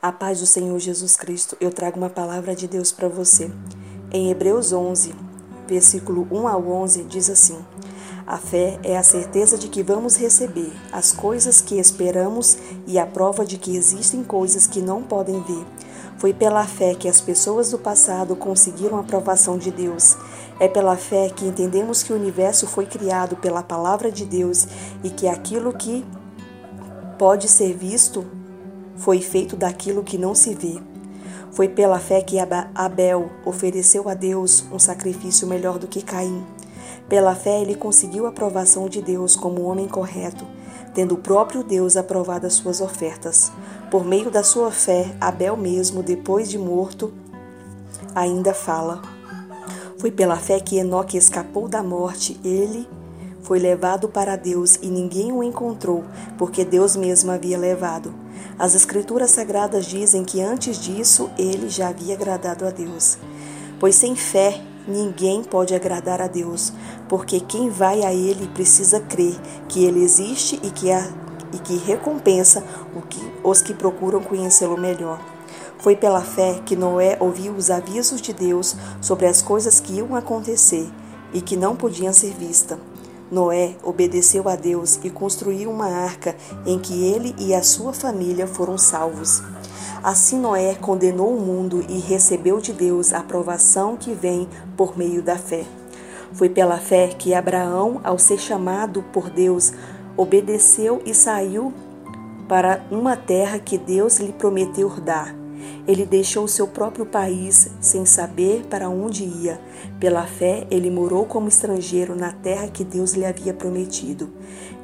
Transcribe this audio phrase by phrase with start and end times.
[0.00, 3.50] A paz do Senhor Jesus Cristo, eu trago uma palavra de Deus para você.
[4.12, 5.12] Em Hebreus 11,
[5.66, 7.58] versículo 1 ao 11, diz assim:
[8.24, 13.04] A fé é a certeza de que vamos receber as coisas que esperamos e a
[13.04, 15.66] prova de que existem coisas que não podem ver.
[16.16, 20.16] Foi pela fé que as pessoas do passado conseguiram a aprovação de Deus.
[20.60, 24.68] É pela fé que entendemos que o universo foi criado pela palavra de Deus
[25.02, 26.06] e que aquilo que
[27.18, 28.37] pode ser visto
[28.98, 30.80] foi feito daquilo que não se vê.
[31.52, 32.36] Foi pela fé que
[32.74, 36.44] Abel ofereceu a Deus um sacrifício melhor do que Caim.
[37.08, 40.44] Pela fé ele conseguiu a aprovação de Deus como homem correto,
[40.94, 43.50] tendo o próprio Deus aprovado as suas ofertas.
[43.90, 47.12] Por meio da sua fé, Abel mesmo, depois de morto,
[48.14, 49.00] ainda fala.
[49.98, 52.86] Foi pela fé que Enoque escapou da morte, ele
[53.48, 56.04] foi levado para Deus e ninguém o encontrou,
[56.36, 58.12] porque Deus mesmo havia levado.
[58.58, 63.16] As Escrituras Sagradas dizem que antes disso ele já havia agradado a Deus.
[63.80, 66.74] Pois sem fé ninguém pode agradar a Deus,
[67.08, 71.10] porque quem vai a Ele precisa crer que Ele existe e que, a,
[71.54, 72.62] e que recompensa
[73.08, 75.18] que, os que procuram conhecê-lo melhor.
[75.78, 80.14] Foi pela fé que Noé ouviu os avisos de Deus sobre as coisas que iam
[80.14, 80.86] acontecer
[81.32, 82.78] e que não podiam ser vistas.
[83.30, 86.34] Noé obedeceu a Deus e construiu uma arca
[86.64, 89.42] em que ele e a sua família foram salvos.
[90.02, 95.20] Assim Noé condenou o mundo e recebeu de Deus a aprovação que vem por meio
[95.22, 95.64] da fé.
[96.32, 99.72] Foi pela fé que Abraão, ao ser chamado por Deus,
[100.16, 101.72] obedeceu e saiu
[102.48, 105.34] para uma terra que Deus lhe prometeu dar.
[105.86, 109.60] Ele deixou seu próprio país sem saber para onde ia.
[109.98, 114.30] Pela fé, ele morou como estrangeiro na terra que Deus lhe havia prometido.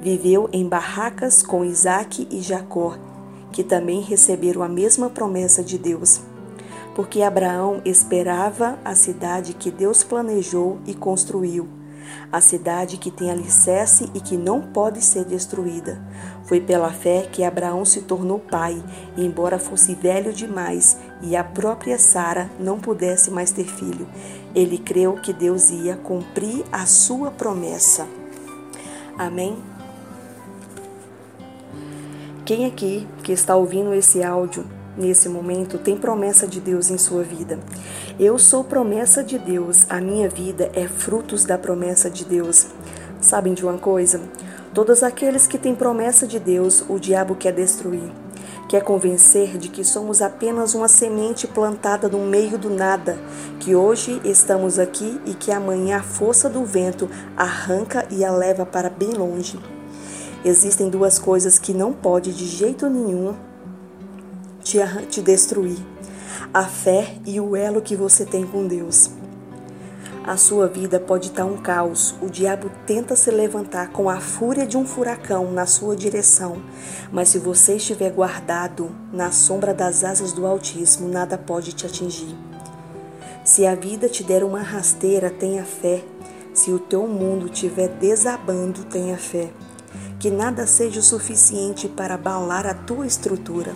[0.00, 2.96] Viveu em barracas com Isaque e Jacó,
[3.52, 6.20] que também receberam a mesma promessa de Deus.
[6.94, 11.68] Porque Abraão esperava a cidade que Deus planejou e construiu
[12.30, 16.00] a cidade que tem alicerce e que não pode ser destruída.
[16.44, 18.82] Foi pela fé que Abraão se tornou pai,
[19.16, 24.06] embora fosse velho demais e a própria Sara não pudesse mais ter filho.
[24.54, 28.06] Ele creu que Deus ia cumprir a sua promessa.
[29.16, 29.56] Amém?
[32.44, 37.22] Quem aqui que está ouvindo esse áudio nesse momento tem promessa de Deus em sua
[37.22, 37.58] vida.
[38.18, 42.66] Eu sou promessa de Deus, a minha vida é frutos da promessa de Deus.
[43.20, 44.20] Sabem de uma coisa?
[44.72, 48.10] Todos aqueles que têm promessa de Deus, o diabo quer destruir.
[48.68, 53.16] Quer convencer de que somos apenas uma semente plantada no meio do nada,
[53.60, 58.64] que hoje estamos aqui e que amanhã a força do vento arranca e a leva
[58.64, 59.60] para bem longe.
[60.44, 63.34] Existem duas coisas que não pode de jeito nenhum
[64.64, 65.78] te, te destruir:
[66.52, 69.10] a fé e o elo que você tem com Deus.
[70.26, 72.14] A sua vida pode estar um caos.
[72.22, 76.62] O diabo tenta se levantar com a fúria de um furacão na sua direção,
[77.12, 82.34] mas se você estiver guardado na sombra das asas do Altíssimo, nada pode te atingir.
[83.44, 86.02] Se a vida te der uma rasteira, tenha fé.
[86.54, 89.50] Se o teu mundo estiver desabando, tenha fé.
[90.18, 93.74] Que nada seja o suficiente para abalar a tua estrutura.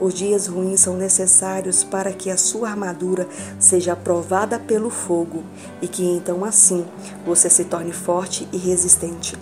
[0.00, 3.28] Os dias ruins são necessários para que a sua armadura
[3.58, 5.44] seja provada pelo fogo
[5.82, 6.86] e que então assim
[7.26, 9.36] você se torne forte e resistente.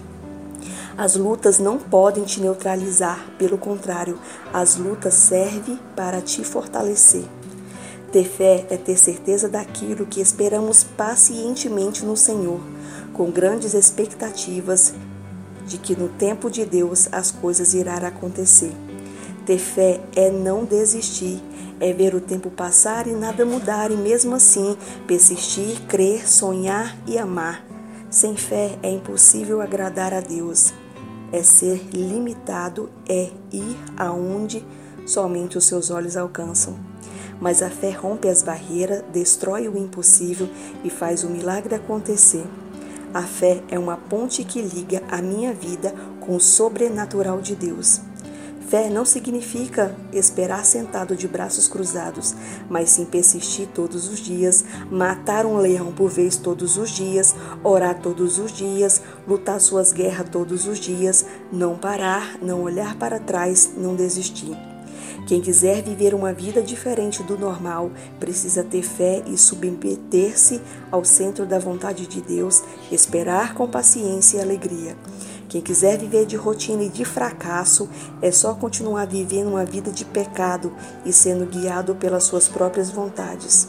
[0.97, 4.18] As lutas não podem te neutralizar, pelo contrário,
[4.52, 7.22] as lutas servem para te fortalecer.
[8.10, 12.58] Ter fé é ter certeza daquilo que esperamos pacientemente no Senhor,
[13.12, 14.92] com grandes expectativas
[15.68, 18.72] de que no tempo de Deus as coisas irão acontecer.
[19.48, 21.42] Ter fé é não desistir,
[21.81, 24.76] é ver o tempo passar e nada mudar, e mesmo assim
[25.06, 27.64] persistir, crer, sonhar e amar.
[28.10, 30.75] Sem fé é impossível agradar a Deus.
[31.32, 34.62] É ser limitado, é ir aonde
[35.06, 36.78] somente os seus olhos alcançam.
[37.41, 40.47] Mas a fé rompe as barreiras, destrói o impossível
[40.84, 42.45] e faz o milagre acontecer.
[43.15, 48.03] A fé é uma ponte que liga a minha vida com o sobrenatural de Deus.
[48.68, 52.34] Fé não significa esperar sentado de braços cruzados,
[52.68, 57.34] mas sim persistir todos os dias, matar um leão por vez todos os dias,
[57.65, 63.18] orar todos os dias, lutar suas guerras todos os dias, não parar, não olhar para
[63.18, 64.54] trás, não desistir.
[65.26, 67.91] Quem quiser viver uma vida diferente do normal
[68.21, 70.60] precisa ter fé e submeter-se
[70.91, 72.62] ao centro da vontade de Deus,
[72.92, 74.94] esperar com paciência e alegria.
[75.48, 77.89] Quem quiser viver de rotina e de fracasso
[78.21, 80.71] é só continuar vivendo uma vida de pecado
[81.06, 83.66] e sendo guiado pelas suas próprias vontades.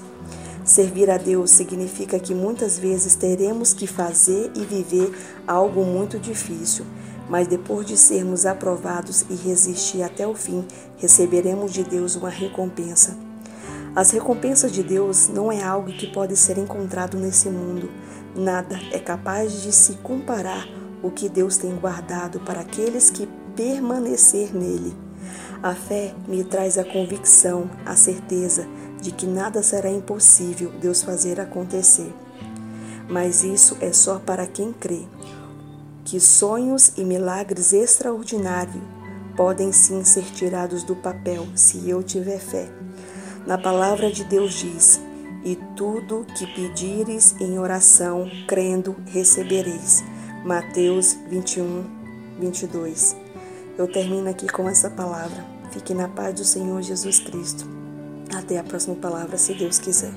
[0.65, 5.09] Servir a Deus significa que muitas vezes teremos que fazer e viver
[5.47, 6.85] algo muito difícil,
[7.29, 10.67] mas depois de sermos aprovados e resistir até o fim,
[10.97, 13.17] receberemos de Deus uma recompensa.
[13.95, 17.89] As recompensas de Deus não é algo que pode ser encontrado nesse mundo.
[18.35, 24.53] Nada é capaz de se comparar o que Deus tem guardado para aqueles que permanecer
[24.53, 24.95] nele.
[25.61, 28.67] A fé me traz a convicção, a certeza
[29.01, 32.13] de que nada será impossível Deus fazer acontecer.
[33.09, 35.05] Mas isso é só para quem crê.
[36.05, 38.81] Que sonhos e milagres extraordinários
[39.35, 42.69] podem sim ser tirados do papel se eu tiver fé.
[43.45, 45.01] Na palavra de Deus diz:
[45.43, 50.03] E tudo que pedires em oração, crendo, recebereis.
[50.43, 51.83] Mateus 21,
[52.39, 53.15] 22.
[53.77, 55.45] Eu termino aqui com essa palavra.
[55.71, 57.67] Fique na paz do Senhor Jesus Cristo.
[58.33, 60.13] Até a próxima palavra, se Deus quiser.